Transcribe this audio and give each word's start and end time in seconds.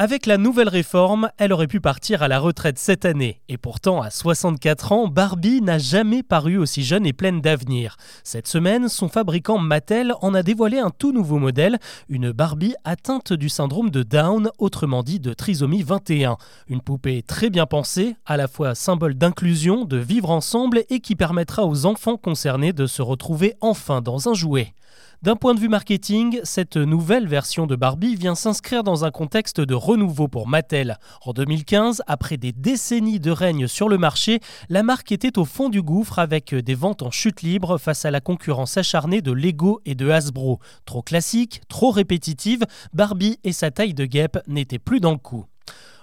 Avec 0.00 0.26
la 0.26 0.38
nouvelle 0.38 0.68
réforme, 0.68 1.28
elle 1.38 1.52
aurait 1.52 1.66
pu 1.66 1.80
partir 1.80 2.22
à 2.22 2.28
la 2.28 2.38
retraite 2.38 2.78
cette 2.78 3.04
année. 3.04 3.40
Et 3.48 3.58
pourtant, 3.58 4.00
à 4.00 4.10
64 4.10 4.92
ans, 4.92 5.08
Barbie 5.08 5.60
n'a 5.60 5.78
jamais 5.78 6.22
paru 6.22 6.56
aussi 6.56 6.84
jeune 6.84 7.04
et 7.04 7.12
pleine 7.12 7.40
d'avenir. 7.40 7.96
Cette 8.22 8.46
semaine, 8.46 8.88
son 8.88 9.08
fabricant 9.08 9.58
Mattel 9.58 10.14
en 10.22 10.34
a 10.34 10.44
dévoilé 10.44 10.78
un 10.78 10.90
tout 10.90 11.10
nouveau 11.10 11.38
modèle, 11.38 11.80
une 12.08 12.30
Barbie 12.30 12.76
atteinte 12.84 13.32
du 13.32 13.48
syndrome 13.48 13.90
de 13.90 14.04
Down, 14.04 14.50
autrement 14.58 15.02
dit 15.02 15.18
de 15.18 15.34
trisomie 15.34 15.82
21. 15.82 16.36
Une 16.68 16.80
poupée 16.80 17.22
très 17.22 17.50
bien 17.50 17.66
pensée, 17.66 18.14
à 18.24 18.36
la 18.36 18.46
fois 18.46 18.76
symbole 18.76 19.14
d'inclusion, 19.14 19.84
de 19.84 19.96
vivre 19.96 20.30
ensemble 20.30 20.84
et 20.90 21.00
qui 21.00 21.16
permettra 21.16 21.66
aux 21.66 21.86
enfants 21.86 22.18
concernés 22.18 22.72
de 22.72 22.86
se 22.86 23.02
retrouver 23.02 23.54
enfin 23.60 24.00
dans 24.00 24.28
un 24.28 24.34
jouet. 24.34 24.74
D'un 25.20 25.34
point 25.34 25.52
de 25.52 25.58
vue 25.58 25.68
marketing, 25.68 26.38
cette 26.44 26.76
nouvelle 26.76 27.26
version 27.26 27.66
de 27.66 27.74
Barbie 27.74 28.14
vient 28.14 28.36
s'inscrire 28.36 28.84
dans 28.84 29.04
un 29.04 29.10
contexte 29.10 29.60
de 29.60 29.74
renouveau 29.74 30.28
pour 30.28 30.46
Mattel. 30.46 30.96
En 31.22 31.32
2015, 31.32 32.02
après 32.06 32.36
des 32.36 32.52
décennies 32.52 33.18
de 33.18 33.32
règne 33.32 33.66
sur 33.66 33.88
le 33.88 33.98
marché, 33.98 34.38
la 34.68 34.84
marque 34.84 35.10
était 35.10 35.36
au 35.36 35.44
fond 35.44 35.70
du 35.70 35.82
gouffre 35.82 36.20
avec 36.20 36.54
des 36.54 36.76
ventes 36.76 37.02
en 37.02 37.10
chute 37.10 37.42
libre 37.42 37.78
face 37.78 38.04
à 38.04 38.12
la 38.12 38.20
concurrence 38.20 38.76
acharnée 38.76 39.20
de 39.20 39.32
Lego 39.32 39.80
et 39.84 39.96
de 39.96 40.08
Hasbro. 40.08 40.60
Trop 40.84 41.02
classique, 41.02 41.62
trop 41.68 41.90
répétitive, 41.90 42.64
Barbie 42.92 43.40
et 43.42 43.52
sa 43.52 43.72
taille 43.72 43.94
de 43.94 44.04
guêpe 44.04 44.38
n'étaient 44.46 44.78
plus 44.78 45.00
dans 45.00 45.10
le 45.10 45.18
coup. 45.18 45.46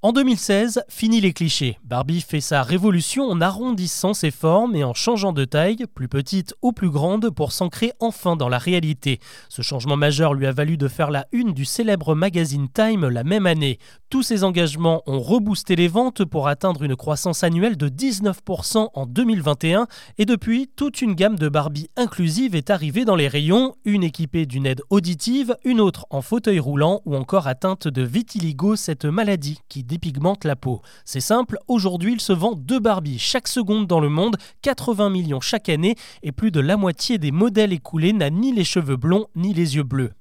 En 0.00 0.12
2016, 0.12 0.84
fini 0.88 1.20
les 1.20 1.32
clichés. 1.32 1.76
Barbie 1.82 2.20
fait 2.20 2.40
sa 2.40 2.62
révolution 2.62 3.24
en 3.24 3.40
arrondissant 3.40 4.14
ses 4.14 4.30
formes 4.30 4.76
et 4.76 4.84
en 4.84 4.94
changeant 4.94 5.32
de 5.32 5.44
taille, 5.44 5.86
plus 5.92 6.06
petite 6.06 6.54
ou 6.62 6.70
plus 6.70 6.88
grande, 6.88 7.30
pour 7.30 7.50
s'ancrer 7.50 7.90
enfin 7.98 8.36
dans 8.36 8.48
la 8.48 8.58
réalité. 8.58 9.18
Ce 9.48 9.60
changement 9.60 9.96
majeur 9.96 10.34
lui 10.34 10.46
a 10.46 10.52
valu 10.52 10.76
de 10.76 10.86
faire 10.86 11.10
la 11.10 11.26
une 11.32 11.52
du 11.52 11.64
célèbre 11.64 12.14
magazine 12.14 12.68
Time 12.72 13.08
la 13.08 13.24
même 13.24 13.46
année. 13.46 13.80
Tous 14.08 14.22
ces 14.22 14.44
engagements 14.44 15.02
ont 15.06 15.18
reboosté 15.18 15.74
les 15.74 15.88
ventes 15.88 16.24
pour 16.24 16.46
atteindre 16.46 16.84
une 16.84 16.94
croissance 16.94 17.42
annuelle 17.42 17.76
de 17.76 17.88
19% 17.88 18.90
en 18.94 19.04
2021 19.04 19.88
et 20.16 20.26
depuis, 20.26 20.70
toute 20.76 21.02
une 21.02 21.14
gamme 21.14 21.36
de 21.36 21.48
Barbie 21.48 21.90
inclusive 21.96 22.54
est 22.54 22.70
arrivée 22.70 23.04
dans 23.04 23.16
les 23.16 23.28
rayons, 23.28 23.74
une 23.84 24.04
équipée 24.04 24.46
d'une 24.46 24.64
aide 24.64 24.82
auditive, 24.90 25.56
une 25.64 25.80
autre 25.80 26.06
en 26.10 26.22
fauteuil 26.22 26.60
roulant 26.60 27.02
ou 27.04 27.16
encore 27.16 27.48
atteinte 27.48 27.88
de 27.88 28.02
vitiligo, 28.02 28.76
cette 28.76 29.04
maladie 29.04 29.58
qui 29.68 29.82
dépigmente 29.88 30.44
la 30.44 30.54
peau. 30.54 30.82
C'est 31.04 31.20
simple, 31.20 31.58
aujourd'hui 31.66 32.12
il 32.12 32.20
se 32.20 32.32
vend 32.32 32.52
deux 32.52 32.78
Barbie 32.78 33.18
chaque 33.18 33.48
seconde 33.48 33.88
dans 33.88 34.00
le 34.00 34.08
monde, 34.08 34.36
80 34.62 35.10
millions 35.10 35.40
chaque 35.40 35.68
année, 35.68 35.96
et 36.22 36.30
plus 36.30 36.52
de 36.52 36.60
la 36.60 36.76
moitié 36.76 37.18
des 37.18 37.32
modèles 37.32 37.72
écoulés 37.72 38.12
n'a 38.12 38.30
ni 38.30 38.52
les 38.52 38.64
cheveux 38.64 38.96
blonds 38.96 39.26
ni 39.34 39.52
les 39.52 39.74
yeux 39.74 39.82
bleus. 39.82 40.12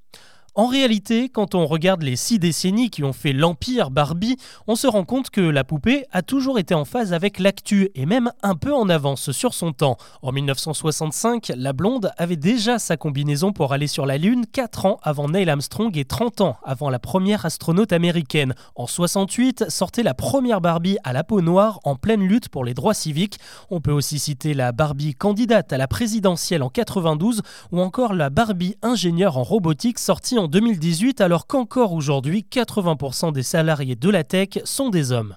En 0.58 0.66
réalité, 0.66 1.30
quand 1.30 1.54
on 1.54 1.68
regarde 1.68 2.02
les 2.02 2.16
six 2.16 2.40
décennies 2.40 2.90
qui 2.90 3.04
ont 3.04 3.14
fait 3.14 3.32
l'empire 3.32 3.92
Barbie, 3.92 4.38
on 4.66 4.76
se 4.76 4.88
rend 4.88 5.04
compte 5.04 5.30
que 5.30 5.40
la 5.40 5.64
poupée 5.64 6.06
a 6.12 6.24
toujours 6.24 6.58
été 6.58 6.74
en 6.74 6.84
phase 6.84 7.14
avec 7.14 7.38
l'actu 7.38 7.92
et 7.94 8.08
même 8.08 8.32
un 8.42 8.56
peu 8.56 8.74
en 8.74 8.90
avance 8.90 9.30
sur 9.30 9.54
son 9.54 9.72
temps. 9.72 9.98
En 10.24 10.32
1965, 10.32 11.52
la 11.56 11.74
blonde 11.74 12.12
avait 12.18 12.38
déjà 12.38 12.80
sa 12.80 12.98
combinaison 12.98 13.54
pour 13.54 13.72
aller 13.72 13.86
sur 13.86 14.08
la 14.08 14.18
Lune 14.18 14.48
4 14.52 14.88
ans 14.88 15.00
avant 15.04 15.30
Neil 15.30 15.48
Armstrong 15.48 15.96
et 15.96 16.06
30 16.06 16.42
ans 16.42 16.58
avant 16.64 16.90
la 16.90 16.98
première 16.98 17.46
astronaute 17.46 17.94
américaine. 17.94 18.56
En 18.74 18.88
68, 18.88 19.66
sortait 19.70 20.02
la 20.02 20.16
première 20.16 20.60
Barbie 20.60 20.98
à 21.04 21.14
la 21.14 21.24
peau 21.24 21.42
noire 21.42 21.80
en 21.84 21.96
pleine 21.96 22.24
lutte 22.24 22.50
pour 22.50 22.66
les 22.66 22.74
droits 22.74 22.96
civiques. 22.96 23.38
On 23.70 23.80
peut 23.80 23.92
aussi 23.92 24.18
citer 24.18 24.56
la 24.56 24.72
Barbie 24.72 25.14
candidate 25.14 25.72
à 25.72 25.78
la 25.78 25.88
présidentielle 25.88 26.64
en 26.64 26.70
92 26.70 27.44
ou 27.72 27.80
encore 27.80 28.16
la 28.16 28.32
Barbie 28.32 28.76
ingénieure 28.82 29.38
en 29.38 29.44
robotique 29.44 30.00
sortie 30.00 30.40
en 30.48 30.50
2018 30.50 31.20
alors 31.20 31.46
qu'encore 31.46 31.92
aujourd'hui 31.92 32.48
80% 32.50 33.34
des 33.34 33.44
salariés 33.44 33.98
de 33.98 34.10
la 34.10 34.24
tech 34.24 34.60
sont 34.64 34.90
des 34.90 35.12
hommes. 35.12 35.36